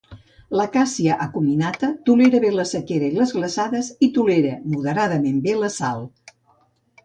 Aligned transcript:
L'"Acacia 0.53 1.17
acuminata" 1.25 1.89
tolera 2.09 2.41
bé 2.47 2.51
la 2.57 2.67
sequera 2.71 3.11
i 3.11 3.19
les 3.19 3.35
glaçades, 3.37 3.93
i 4.09 4.13
tolera 4.19 4.57
moderadament 4.75 5.41
bé 5.49 5.59
la 5.63 5.75
sal. 5.81 6.07